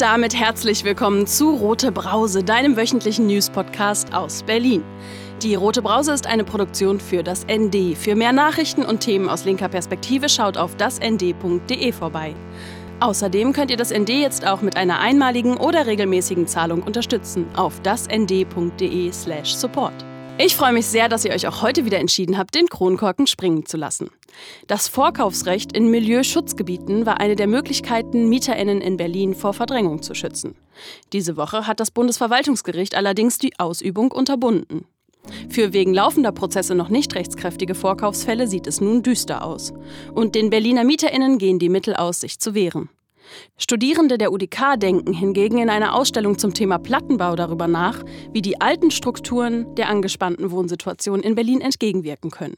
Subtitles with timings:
[0.00, 4.82] Und damit herzlich willkommen zu Rote Brause, deinem wöchentlichen News-Podcast aus Berlin.
[5.42, 7.98] Die Rote Brause ist eine Produktion für das ND.
[7.98, 12.34] Für mehr Nachrichten und Themen aus linker Perspektive schaut auf dasnd.de vorbei.
[13.00, 17.78] Außerdem könnt ihr das ND jetzt auch mit einer einmaligen oder regelmäßigen Zahlung unterstützen auf
[17.82, 20.06] dasnd.de/support.
[20.38, 23.66] Ich freue mich sehr, dass ihr euch auch heute wieder entschieden habt, den Kronkorken springen
[23.66, 24.08] zu lassen.
[24.66, 30.54] Das Vorkaufsrecht in Milieuschutzgebieten war eine der Möglichkeiten, MieterInnen in Berlin vor Verdrängung zu schützen.
[31.12, 34.86] Diese Woche hat das Bundesverwaltungsgericht allerdings die Ausübung unterbunden.
[35.48, 39.72] Für wegen laufender Prozesse noch nicht rechtskräftige Vorkaufsfälle sieht es nun düster aus.
[40.14, 42.88] Und den Berliner MieterInnen gehen die Mittel aus, sich zu wehren.
[43.56, 48.02] Studierende der UDK denken hingegen in einer Ausstellung zum Thema Plattenbau darüber nach,
[48.32, 52.56] wie die alten Strukturen der angespannten Wohnsituation in Berlin entgegenwirken können.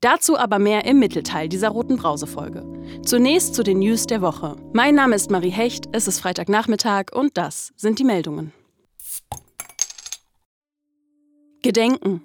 [0.00, 2.64] Dazu aber mehr im Mittelteil dieser roten Brausefolge.
[3.04, 4.56] Zunächst zu den News der Woche.
[4.72, 8.52] Mein Name ist Marie Hecht, es ist Freitagnachmittag und das sind die Meldungen.
[11.62, 12.22] Gedenken.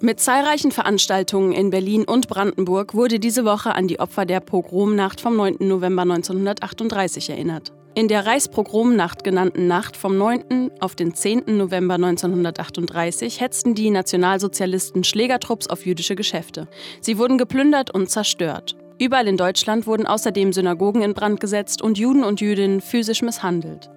[0.00, 5.20] Mit zahlreichen Veranstaltungen in Berlin und Brandenburg wurde diese Woche an die Opfer der Pogromnacht
[5.20, 5.58] vom 9.
[5.60, 7.72] November 1938 erinnert.
[7.94, 10.70] In der Reichspogromnacht genannten Nacht vom 9.
[10.80, 11.58] auf den 10.
[11.58, 16.68] November 1938 hetzten die Nationalsozialisten Schlägertrupps auf jüdische Geschäfte.
[17.02, 18.76] Sie wurden geplündert und zerstört.
[18.98, 23.90] Überall in Deutschland wurden außerdem Synagogen in Brand gesetzt und Juden und Jüdinnen physisch misshandelt.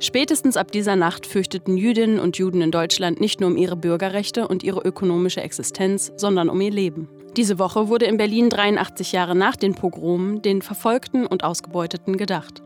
[0.00, 4.48] Spätestens ab dieser Nacht fürchteten Jüdinnen und Juden in Deutschland nicht nur um ihre Bürgerrechte
[4.48, 7.08] und ihre ökonomische Existenz, sondern um ihr Leben.
[7.36, 12.65] Diese Woche wurde in Berlin 83 Jahre nach den Pogromen den Verfolgten und Ausgebeuteten gedacht.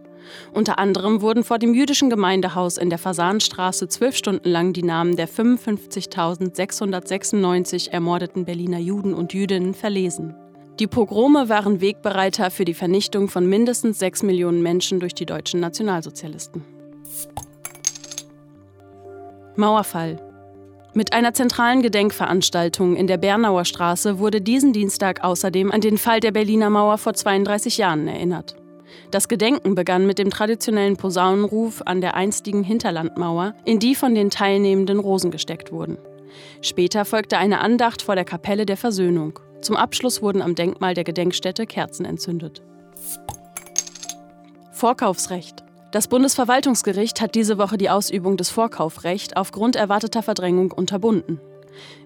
[0.52, 5.16] Unter anderem wurden vor dem jüdischen Gemeindehaus in der Fasanstraße zwölf Stunden lang die Namen
[5.16, 10.34] der 55.696 ermordeten Berliner Juden und Jüdinnen verlesen.
[10.78, 15.60] Die Pogrome waren Wegbereiter für die Vernichtung von mindestens sechs Millionen Menschen durch die deutschen
[15.60, 16.64] Nationalsozialisten.
[19.56, 20.18] Mauerfall.
[20.92, 26.18] Mit einer zentralen Gedenkveranstaltung in der Bernauer Straße wurde diesen Dienstag außerdem an den Fall
[26.18, 28.59] der Berliner Mauer vor 32 Jahren erinnert.
[29.10, 34.30] Das Gedenken begann mit dem traditionellen Posaunenruf an der einstigen Hinterlandmauer, in die von den
[34.30, 35.98] Teilnehmenden Rosen gesteckt wurden.
[36.62, 39.38] Später folgte eine Andacht vor der Kapelle der Versöhnung.
[39.60, 42.62] Zum Abschluss wurden am Denkmal der Gedenkstätte Kerzen entzündet.
[44.72, 45.64] Vorkaufsrecht.
[45.92, 51.40] Das Bundesverwaltungsgericht hat diese Woche die Ausübung des Vorkaufrechts aufgrund erwarteter Verdrängung unterbunden.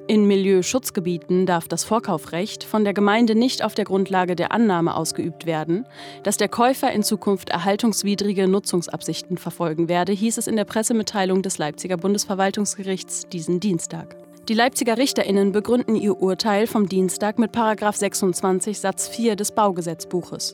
[0.07, 5.47] In Milieuschutzgebieten darf das Vorkaufrecht von der Gemeinde nicht auf der Grundlage der Annahme ausgeübt
[5.47, 5.87] werden,
[6.23, 11.57] dass der Käufer in Zukunft erhaltungswidrige Nutzungsabsichten verfolgen werde, hieß es in der Pressemitteilung des
[11.57, 14.17] Leipziger Bundesverwaltungsgerichts diesen Dienstag.
[14.49, 20.53] Die Leipziger Richterinnen begründen ihr Urteil vom Dienstag mit 26 Satz 4 des Baugesetzbuches.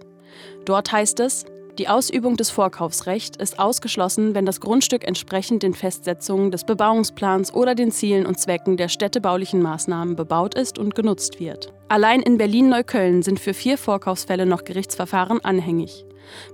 [0.64, 1.44] Dort heißt es,
[1.80, 7.74] die Ausübung des Vorkaufsrechts ist ausgeschlossen, wenn das Grundstück entsprechend den Festsetzungen des Bebauungsplans oder
[7.74, 11.72] den Zielen und Zwecken der städtebaulichen Maßnahmen bebaut ist und genutzt wird.
[11.88, 16.04] Allein in Berlin-Neukölln sind für vier Vorkaufsfälle noch Gerichtsverfahren anhängig.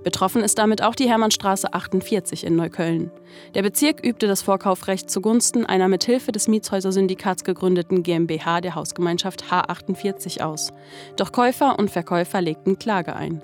[0.01, 3.11] Betroffen ist damit auch die Hermannstraße 48 in Neukölln.
[3.53, 9.43] Der Bezirk übte das Vorkaufrecht zugunsten einer mit Hilfe des Mietshäuser-Syndikats gegründeten GmbH der Hausgemeinschaft
[9.51, 10.71] H48 aus.
[11.17, 13.43] Doch Käufer und Verkäufer legten Klage ein.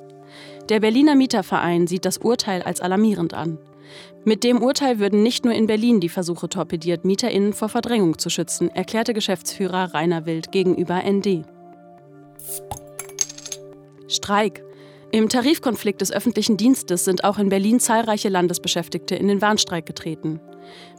[0.69, 3.57] Der Berliner Mieterverein sieht das Urteil als alarmierend an.
[4.23, 8.29] Mit dem Urteil würden nicht nur in Berlin die Versuche torpediert, MieterInnen vor Verdrängung zu
[8.29, 11.43] schützen, erklärte Geschäftsführer Rainer Wild gegenüber ND.
[14.07, 14.63] Streik.
[15.11, 20.39] Im Tarifkonflikt des öffentlichen Dienstes sind auch in Berlin zahlreiche Landesbeschäftigte in den Warnstreik getreten.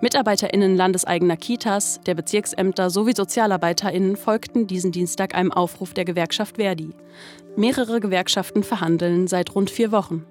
[0.01, 6.95] MitarbeiterInnen landeseigener Kitas, der Bezirksämter sowie SozialarbeiterInnen folgten diesen Dienstag einem Aufruf der Gewerkschaft Verdi.
[7.57, 10.27] Mehrere Gewerkschaften verhandeln seit rund vier Wochen.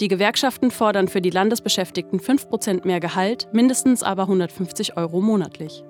[0.00, 5.84] Die Gewerkschaften fordern für die Landesbeschäftigten 5% mehr Gehalt, mindestens aber 150 Euro monatlich.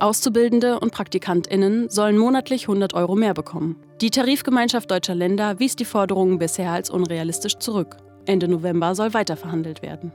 [0.00, 3.76] Auszubildende und PraktikantInnen sollen monatlich 100 Euro mehr bekommen.
[4.00, 7.96] Die Tarifgemeinschaft deutscher Länder wies die Forderungen bisher als unrealistisch zurück.
[8.24, 10.12] Ende November soll weiterverhandelt werden.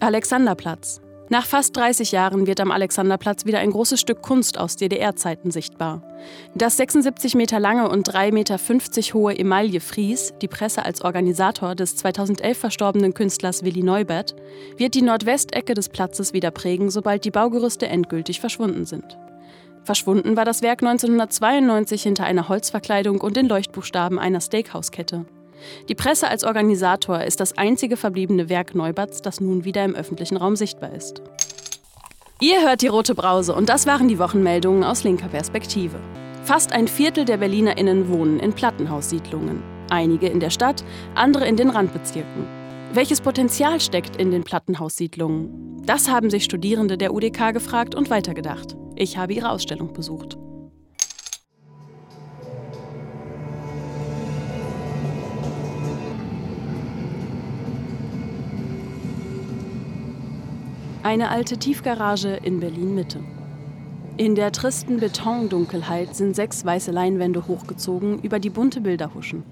[0.00, 1.00] Alexanderplatz.
[1.28, 6.02] Nach fast 30 Jahren wird am Alexanderplatz wieder ein großes Stück Kunst aus DDR-Zeiten sichtbar.
[6.54, 8.58] Das 76 Meter lange und 3,50 Meter
[9.14, 14.36] hohe Emaille-Fries, die Presse als Organisator des 2011 verstorbenen Künstlers Willi Neubert,
[14.76, 19.18] wird die Nordwestecke des Platzes wieder prägen, sobald die Baugerüste endgültig verschwunden sind.
[19.82, 25.26] Verschwunden war das Werk 1992 hinter einer Holzverkleidung und den Leuchtbuchstaben einer Steakhouse-Kette.
[25.88, 30.36] Die Presse als Organisator ist das einzige verbliebene Werk Neuberts, das nun wieder im öffentlichen
[30.36, 31.22] Raum sichtbar ist.
[32.40, 35.98] Ihr hört die Rote Brause und das waren die Wochenmeldungen aus linker Perspektive.
[36.44, 39.62] Fast ein Viertel der BerlinerInnen wohnen in Plattenhaussiedlungen.
[39.90, 40.84] Einige in der Stadt,
[41.14, 42.46] andere in den Randbezirken.
[42.92, 45.82] Welches Potenzial steckt in den Plattenhaussiedlungen?
[45.84, 48.76] Das haben sich Studierende der UDK gefragt und weitergedacht.
[48.94, 50.38] Ich habe ihre Ausstellung besucht.
[61.08, 63.20] Eine alte Tiefgarage in Berlin Mitte.
[64.18, 69.42] In der tristen Betondunkelheit sind sechs weiße Leinwände hochgezogen, über die bunte Bilder huschen.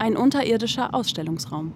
[0.00, 1.72] Ein unterirdischer Ausstellungsraum.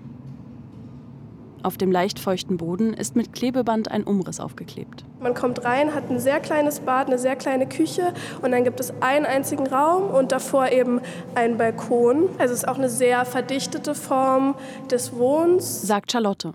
[1.63, 5.05] Auf dem leicht feuchten Boden ist mit Klebeband ein Umriss aufgeklebt.
[5.21, 8.81] Man kommt rein, hat ein sehr kleines Bad, eine sehr kleine Küche und dann gibt
[8.81, 11.01] es einen einzigen Raum und davor eben
[11.37, 12.29] einen Balkon.
[12.39, 14.57] Also es ist auch eine sehr verdichtete Form
[14.91, 15.83] des Wohns.
[15.83, 16.55] Sagt Charlotte.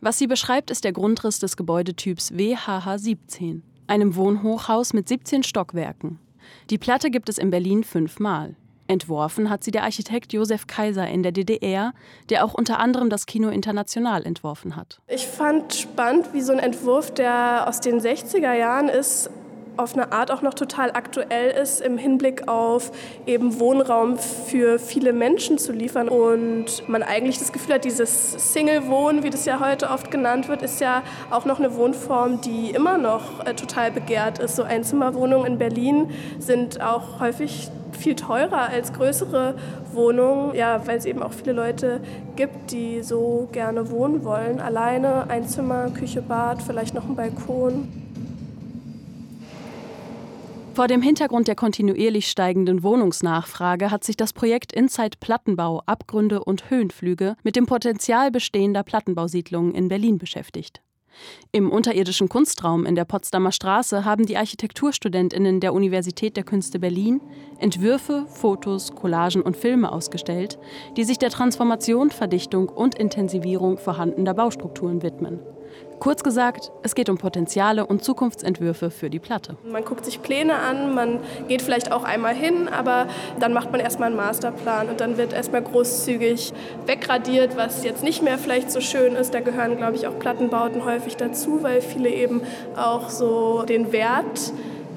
[0.00, 6.20] Was sie beschreibt, ist der Grundriss des Gebäudetyps WHH 17, einem Wohnhochhaus mit 17 Stockwerken.
[6.70, 8.54] Die Platte gibt es in Berlin fünfmal.
[8.86, 11.92] Entworfen hat sie der Architekt Josef Kaiser in der DDR,
[12.30, 15.00] der auch unter anderem das Kino International entworfen hat.
[15.08, 19.30] Ich fand spannend, wie so ein Entwurf, der aus den 60er Jahren ist,
[19.78, 22.90] auf eine Art auch noch total aktuell ist im Hinblick auf
[23.26, 29.22] eben Wohnraum für viele Menschen zu liefern und man eigentlich das Gefühl hat, dieses Single-Wohnen,
[29.22, 32.98] wie das ja heute oft genannt wird, ist ja auch noch eine Wohnform, die immer
[32.98, 34.56] noch äh, total begehrt ist.
[34.56, 39.54] So Einzimmerwohnungen in Berlin sind auch häufig viel teurer als größere
[39.92, 42.00] Wohnungen, ja, weil es eben auch viele Leute
[42.36, 44.60] gibt, die so gerne wohnen wollen.
[44.60, 48.07] Alleine, Einzimmer, Küche, Bad, vielleicht noch ein Balkon.
[50.78, 56.70] Vor dem Hintergrund der kontinuierlich steigenden Wohnungsnachfrage hat sich das Projekt Inside Plattenbau Abgründe und
[56.70, 60.80] Höhenflüge mit dem Potenzial bestehender Plattenbausiedlungen in Berlin beschäftigt.
[61.50, 67.22] Im unterirdischen Kunstraum in der Potsdamer Straße haben die Architekturstudentinnen der Universität der Künste Berlin
[67.58, 70.60] Entwürfe, Fotos, Collagen und Filme ausgestellt,
[70.96, 75.40] die sich der Transformation, Verdichtung und Intensivierung vorhandener Baustrukturen widmen.
[76.00, 79.56] Kurz gesagt, es geht um Potenziale und Zukunftsentwürfe für die Platte.
[79.68, 81.18] Man guckt sich Pläne an, man
[81.48, 83.06] geht vielleicht auch einmal hin, aber
[83.40, 86.52] dann macht man erstmal einen Masterplan und dann wird erstmal großzügig
[86.86, 89.34] wegradiert, was jetzt nicht mehr vielleicht so schön ist.
[89.34, 92.42] Da gehören, glaube ich, auch Plattenbauten häufig dazu, weil viele eben
[92.76, 94.52] auch so den Wert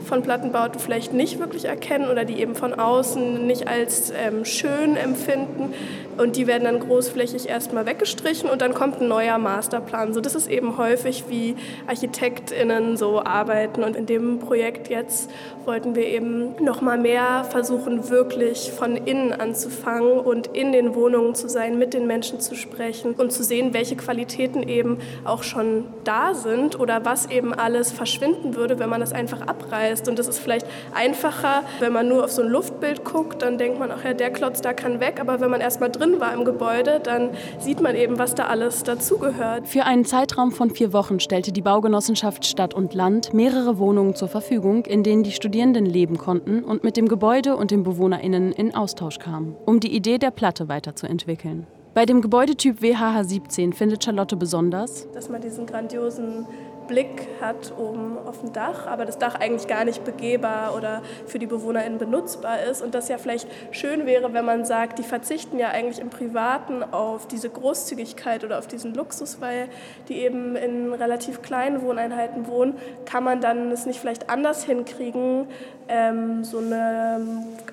[0.06, 4.95] von Plattenbauten vielleicht nicht wirklich erkennen oder die eben von außen nicht als ähm, schön
[4.98, 5.74] empfinden.
[6.18, 10.13] Und die werden dann großflächig erstmal weggestrichen und dann kommt ein neuer Masterplan.
[10.13, 11.56] So, das ist eben häufig, wie
[11.88, 13.83] ArchitektInnen so arbeiten.
[13.83, 15.30] Und in dem Projekt jetzt
[15.65, 21.36] wollten wir eben noch mal mehr versuchen, wirklich von innen anzufangen und in den Wohnungen
[21.36, 25.86] zu sein, mit den Menschen zu sprechen und zu sehen, welche Qualitäten eben auch schon
[26.03, 29.91] da sind oder was eben alles verschwinden würde, wenn man das einfach abreißt.
[29.92, 33.80] Und das ist vielleicht einfacher, wenn man nur auf so ein Luftbild guckt, dann denkt
[33.80, 35.20] man, ach ja, der Klotz da kann weg.
[35.20, 38.84] Aber wenn man erstmal drin war im Gebäude, dann sieht man eben, was da alles
[38.84, 39.68] dazugehört.
[39.68, 44.28] Für einen Zeitraum von vier Wochen stellte die Baugenossenschaft Stadt und Land mehrere Wohnungen zur
[44.28, 48.74] Verfügung, in denen die Studierenden leben konnten und mit dem Gebäude und den BewohnerInnen in
[48.76, 51.68] Austausch kamen, um die Idee der Platte weiterzuentwickeln.
[51.94, 56.46] Bei dem Gebäudetyp WHH 17 findet Charlotte besonders, dass man diesen grandiosen
[56.92, 61.40] Blick hat oben auf dem Dach, aber das Dach eigentlich gar nicht begehbar oder für
[61.40, 62.82] die BewohnerInnen benutzbar ist.
[62.82, 66.84] Und das ja vielleicht schön wäre, wenn man sagt, die verzichten ja eigentlich im Privaten
[66.84, 69.70] auf diese Großzügigkeit oder auf diesen Luxus, weil
[70.10, 72.75] die eben in relativ kleinen Wohneinheiten wohnen,
[73.06, 75.48] kann man dann es nicht vielleicht anders hinkriegen,
[75.88, 77.25] ähm, so eine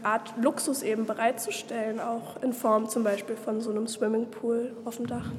[0.05, 5.09] Art Luxus eben bereitzustellen, auch in Form zum Beispiel von so einem Swimmingpool auf dem
[5.09, 5.33] Dach.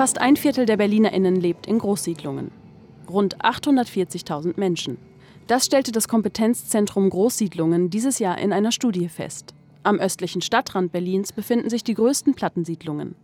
[0.00, 2.52] Fast ein Viertel der BerlinerInnen lebt in Großsiedlungen.
[3.10, 4.96] Rund 840.000 Menschen.
[5.46, 9.52] Das stellte das Kompetenzzentrum Großsiedlungen dieses Jahr in einer Studie fest.
[9.82, 13.14] Am östlichen Stadtrand Berlins befinden sich die größten Plattensiedlungen.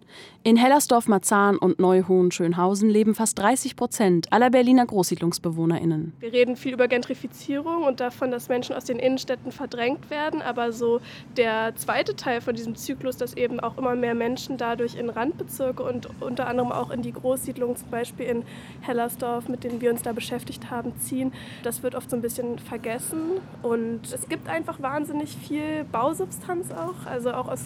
[0.42, 6.12] In Hellersdorf-Marzahn und Neuhohen-Schönhausen leben fast 30 Prozent aller Berliner GroßsiedlungsbewohnerInnen.
[6.20, 10.42] Wir reden viel über Gentrifizierung und davon, dass Menschen aus den Innenstädten verdrängt werden.
[10.42, 11.00] Aber so
[11.36, 15.82] der zweite Teil von diesem Zyklus, dass eben auch immer mehr Menschen dadurch in Randbezirke
[15.82, 18.44] und unter anderem auch in die Großsiedlungen, zum Beispiel in
[18.82, 21.32] Hellersdorf, mit denen wir uns da beschäftigt haben, ziehen,
[21.64, 23.40] das wird oft so ein bisschen vergessen.
[23.62, 27.06] Und es gibt einfach wahnsinnig viel Bausubstanz auch.
[27.06, 27.64] Also auch aus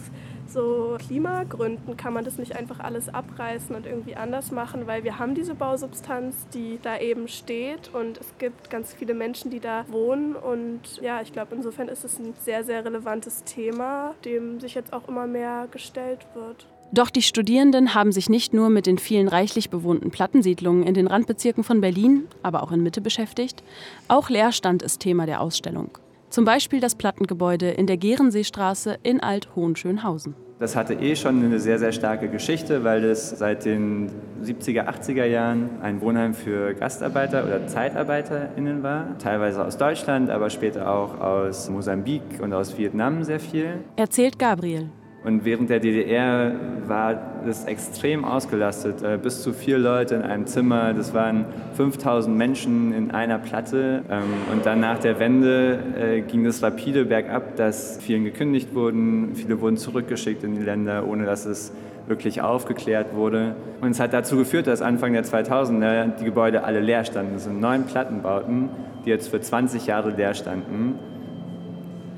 [0.51, 5.19] so Klimagründen kann man das nicht einfach alles abreißen und irgendwie anders machen, weil wir
[5.19, 9.85] haben diese Bausubstanz, die da eben steht und es gibt ganz viele Menschen, die da
[9.89, 14.75] wohnen und ja, ich glaube, insofern ist es ein sehr, sehr relevantes Thema, dem sich
[14.75, 16.67] jetzt auch immer mehr gestellt wird.
[16.93, 21.07] Doch die Studierenden haben sich nicht nur mit den vielen reichlich bewohnten Plattensiedlungen in den
[21.07, 23.63] Randbezirken von Berlin, aber auch in Mitte beschäftigt.
[24.09, 25.91] Auch Leerstand ist Thema der Ausstellung.
[26.31, 30.37] Zum Beispiel das Plattengebäude in der Gehrenseestraße in Alt-Hohenschönhausen.
[30.61, 34.11] Das hatte eh schon eine sehr, sehr starke Geschichte, weil es seit den
[34.45, 39.19] 70er, 80er Jahren ein Wohnheim für Gastarbeiter oder ZeitarbeiterInnen war.
[39.19, 43.79] Teilweise aus Deutschland, aber später auch aus Mosambik und aus Vietnam sehr viel.
[43.97, 44.91] Erzählt Gabriel.
[45.23, 46.53] Und während der DDR
[46.87, 49.03] war es extrem ausgelastet.
[49.03, 50.95] Äh, bis zu vier Leute in einem Zimmer.
[50.95, 54.03] Das waren 5000 Menschen in einer Platte.
[54.11, 59.35] Ähm, und dann nach der Wende äh, ging es rapide bergab, dass vielen gekündigt wurden.
[59.35, 61.73] Viele wurden zurückgeschickt in die Länder, ohne dass es
[62.07, 63.55] wirklich aufgeklärt wurde.
[63.83, 67.35] Und es hat dazu geführt, dass Anfang der 2000er die Gebäude alle leer standen.
[67.35, 68.71] Das sind neun Plattenbauten,
[69.05, 70.99] die jetzt für 20 Jahre leer standen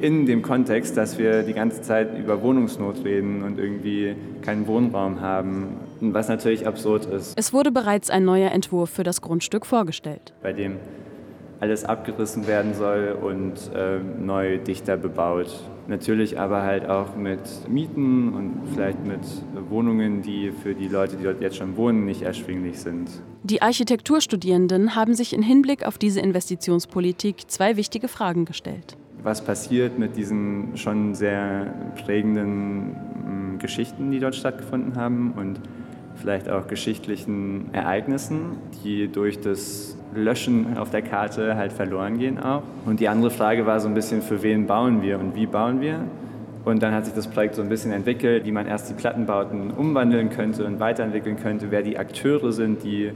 [0.03, 5.21] in dem Kontext, dass wir die ganze Zeit über Wohnungsnot reden und irgendwie keinen Wohnraum
[5.21, 7.39] haben, was natürlich absurd ist.
[7.39, 10.33] Es wurde bereits ein neuer Entwurf für das Grundstück vorgestellt.
[10.43, 10.77] Bei dem
[11.61, 15.47] alles abgerissen werden soll und äh, neu dichter bebaut.
[15.87, 19.21] Natürlich aber halt auch mit Mieten und vielleicht mit
[19.71, 23.09] Wohnungen, die für die Leute, die dort jetzt schon wohnen, nicht erschwinglich sind.
[23.45, 29.99] Die Architekturstudierenden haben sich in Hinblick auf diese Investitionspolitik zwei wichtige Fragen gestellt was passiert
[29.99, 31.67] mit diesen schon sehr
[32.05, 35.61] prägenden hm, Geschichten, die dort stattgefunden haben und
[36.17, 42.63] vielleicht auch geschichtlichen Ereignissen, die durch das Löschen auf der Karte halt verloren gehen auch.
[42.85, 45.81] Und die andere Frage war so ein bisschen, für wen bauen wir und wie bauen
[45.81, 46.01] wir?
[46.65, 49.73] Und dann hat sich das Projekt so ein bisschen entwickelt, wie man erst die Plattenbauten
[49.73, 53.11] umwandeln könnte und weiterentwickeln könnte, wer die Akteure sind, die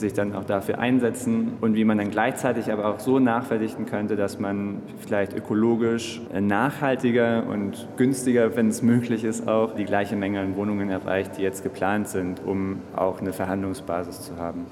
[0.00, 4.16] sich dann auch dafür einsetzen und wie man dann gleichzeitig aber auch so nachverdichten könnte,
[4.16, 10.40] dass man vielleicht ökologisch nachhaltiger und günstiger, wenn es möglich ist, auch die gleiche Menge
[10.40, 14.66] an Wohnungen erreicht, die jetzt geplant sind, um auch eine Verhandlungsbasis zu haben.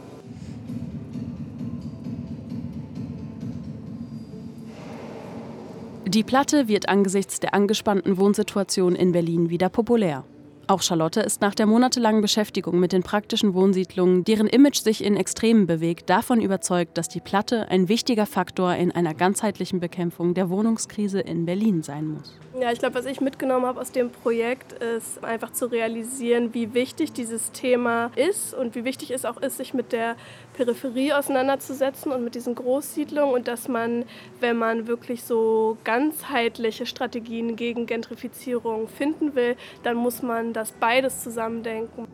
[6.07, 10.25] Die Platte wird angesichts der angespannten Wohnsituation in Berlin wieder populär.
[10.71, 15.17] Auch Charlotte ist nach der monatelangen Beschäftigung mit den praktischen Wohnsiedlungen, deren Image sich in
[15.17, 20.51] Extremen bewegt, davon überzeugt, dass die Platte ein wichtiger Faktor in einer ganzheitlichen Bekämpfung der
[20.51, 22.37] Wohnungskrise in Berlin sein muss.
[22.61, 26.75] Ja, ich glaube, was ich mitgenommen habe aus dem Projekt, ist einfach zu realisieren, wie
[26.75, 30.17] wichtig dieses Thema ist und wie wichtig es auch ist, sich mit der
[30.55, 34.05] Peripherie auseinanderzusetzen und mit diesen Großsiedlungen und dass man,
[34.41, 41.23] wenn man wirklich so ganzheitliche Strategien gegen Gentrifizierung finden will, dann muss man das beides
[41.23, 42.09] zusammendenken.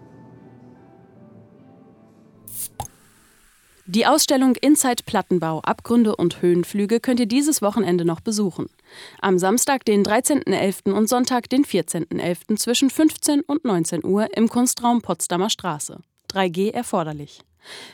[3.86, 8.66] Die Ausstellung Inside Plattenbau, Abgründe und Höhenflüge könnt ihr dieses Wochenende noch besuchen.
[9.20, 10.92] Am Samstag, den 13.11.
[10.92, 12.56] und Sonntag, den 14.11.
[12.56, 16.00] zwischen 15 und 19 Uhr im Kunstraum Potsdamer Straße.
[16.30, 17.40] 3G erforderlich.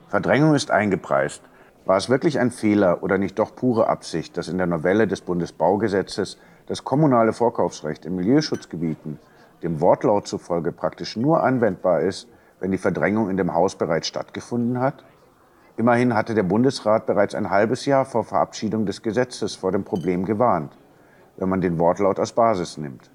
[0.08, 1.42] Verdrängung ist eingepreist.
[1.86, 5.22] War es wirklich ein Fehler oder nicht doch pure Absicht, dass in der Novelle des
[5.22, 6.38] Bundesbaugesetzes
[6.68, 9.20] das kommunale Vorkaufsrecht in Milieuschutzgebieten
[9.64, 12.28] dem Wortlaut zufolge praktisch nur anwendbar ist,
[12.60, 15.04] wenn die Verdrängung in dem Haus bereits stattgefunden hat?
[15.78, 20.26] Immerhin hatte der Bundesrat bereits ein halbes Jahr vor Verabschiedung des Gesetzes vor dem Problem
[20.26, 20.78] gewarnt,
[21.38, 23.10] wenn man den Wortlaut als Basis nimmt.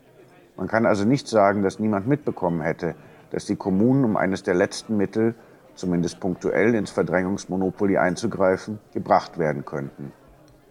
[0.57, 2.95] Man kann also nicht sagen, dass niemand mitbekommen hätte,
[3.31, 5.35] dass die Kommunen, um eines der letzten Mittel,
[5.75, 10.13] zumindest punktuell ins Verdrängungsmonopoly einzugreifen, gebracht werden könnten.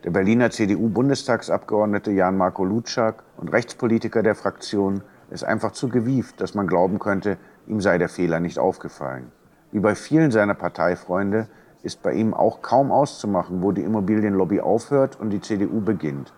[0.05, 6.67] Der Berliner CDU-Bundestagsabgeordnete Jan-Marco Lutschak und Rechtspolitiker der Fraktion ist einfach zu gewieft, dass man
[6.67, 7.37] glauben könnte,
[7.67, 9.29] ihm sei der Fehler nicht aufgefallen.
[9.73, 11.49] Wie bei vielen seiner Parteifreunde
[11.83, 16.33] ist bei ihm auch kaum auszumachen, wo die Immobilienlobby aufhört und die CDU beginnt.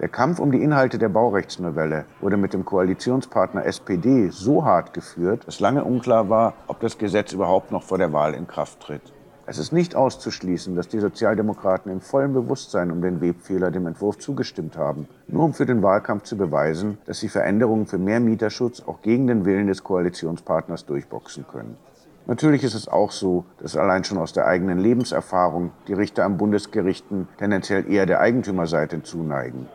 [0.00, 5.46] Der Kampf um die Inhalte der Baurechtsnovelle wurde mit dem Koalitionspartner SPD so hart geführt,
[5.46, 9.12] dass lange unklar war, ob das Gesetz überhaupt noch vor der Wahl in Kraft tritt.
[9.50, 14.18] Es ist nicht auszuschließen, dass die Sozialdemokraten im vollen Bewusstsein um den Webfehler dem Entwurf
[14.18, 18.82] zugestimmt haben, nur um für den Wahlkampf zu beweisen, dass sie Veränderungen für mehr Mieterschutz
[18.82, 21.78] auch gegen den Willen des Koalitionspartners durchboxen können.
[22.26, 26.36] Natürlich ist es auch so, dass allein schon aus der eigenen Lebenserfahrung die Richter am
[26.36, 29.66] Bundesgerichten tendenziell eher der Eigentümerseite zuneigen.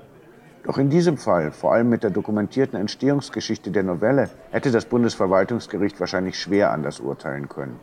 [0.65, 5.99] Doch in diesem Fall, vor allem mit der dokumentierten Entstehungsgeschichte der Novelle, hätte das Bundesverwaltungsgericht
[5.99, 7.79] wahrscheinlich schwer anders urteilen können.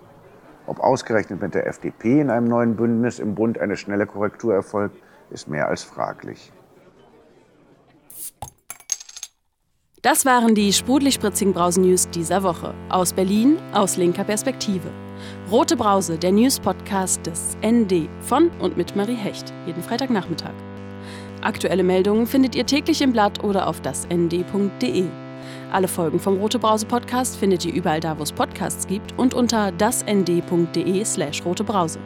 [0.66, 4.96] Ob ausgerechnet mit der FDP in einem neuen Bündnis im Bund eine schnelle Korrektur erfolgt,
[5.30, 6.52] ist mehr als fraglich.
[10.02, 12.72] Das waren die sprudelig-spritzigen Brausen-News dieser Woche.
[12.88, 14.90] Aus Berlin, aus linker Perspektive.
[15.50, 20.54] Rote Brause, der News-Podcast des ND von und mit Marie Hecht, jeden Freitagnachmittag.
[21.42, 25.04] Aktuelle Meldungen findet ihr täglich im Blatt oder auf dasnd.de.
[25.72, 29.34] Alle Folgen vom Rote Brause Podcast findet ihr überall da, wo es Podcasts gibt und
[29.34, 31.98] unter dasnd.de/slash rotebrause.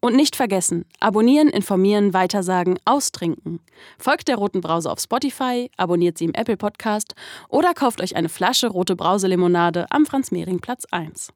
[0.00, 3.58] Und nicht vergessen, abonnieren, informieren, weitersagen, austrinken.
[3.98, 7.14] Folgt der Roten Brause auf Spotify, abonniert sie im Apple Podcast
[7.48, 11.32] oder kauft euch eine Flasche Rote Brause Limonade am Franz-Mehring-Platz 1.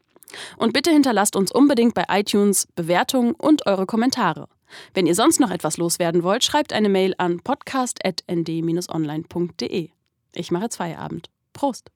[0.57, 4.49] Und bitte hinterlasst uns unbedingt bei iTunes Bewertungen und eure Kommentare.
[4.95, 9.91] Wenn ihr sonst noch etwas loswerden wollt, schreibt eine Mail an podcast.nd-online.de.
[10.35, 11.31] Ich mache Feierabend.
[11.57, 11.89] Prost!